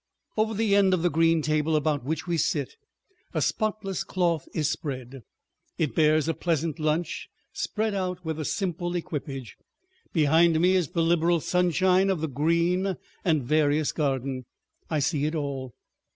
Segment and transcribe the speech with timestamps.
[0.35, 2.75] Over the end of the green table about which we sit,
[3.35, 5.21] a spotless cloth is spread,
[5.77, 9.57] it bears a pleasant lunch spread out with a simple equipage.
[10.11, 14.45] Behind me is the liberal sunshine of the green and various garden.
[14.89, 15.75] I see it all.